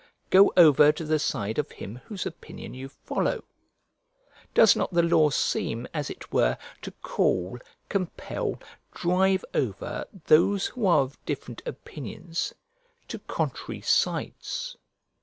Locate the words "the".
1.03-1.19, 4.91-5.03